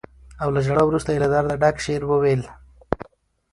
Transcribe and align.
او 0.41 0.49
له 0.55 0.61
ژړا 0.65 0.81
وروسته 0.85 1.09
یې 1.11 1.19
له 1.23 1.29
درده 1.33 1.55
ډک 1.61 1.75
شعر 1.85 2.01
وويلې. 2.07 2.49